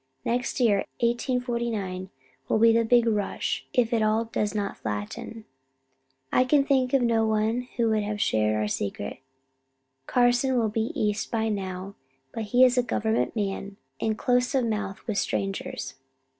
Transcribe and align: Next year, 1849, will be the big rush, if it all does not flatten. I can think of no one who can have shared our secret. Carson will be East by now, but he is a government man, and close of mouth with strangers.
Next 0.25 0.59
year, 0.59 0.77
1849, 1.01 2.09
will 2.49 2.57
be 2.57 2.73
the 2.73 2.83
big 2.83 3.05
rush, 3.05 3.67
if 3.71 3.93
it 3.93 4.01
all 4.01 4.25
does 4.25 4.55
not 4.55 4.79
flatten. 4.79 5.45
I 6.33 6.43
can 6.43 6.63
think 6.65 6.91
of 6.95 7.03
no 7.03 7.23
one 7.27 7.67
who 7.77 7.91
can 7.93 8.01
have 8.01 8.19
shared 8.19 8.55
our 8.55 8.67
secret. 8.67 9.19
Carson 10.07 10.57
will 10.57 10.69
be 10.69 10.91
East 10.99 11.29
by 11.29 11.49
now, 11.49 11.93
but 12.31 12.45
he 12.45 12.65
is 12.65 12.79
a 12.79 12.81
government 12.81 13.35
man, 13.35 13.77
and 13.99 14.17
close 14.17 14.55
of 14.55 14.65
mouth 14.65 15.05
with 15.05 15.19
strangers. 15.19 15.93